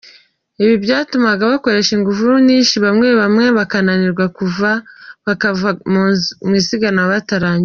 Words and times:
Ibi 0.63 0.75
byatumaga 0.83 1.43
bakoresha 1.51 1.91
ingufu 1.97 2.23
nyinshi, 2.47 2.75
bamwe 2.85 3.07
bamwe 3.21 3.45
bakananirwa 3.57 4.25
vuba 4.37 4.71
bakava 5.25 5.69
mu 6.49 6.53
isiganwa 6.61 7.11
batarangije. 7.13 7.59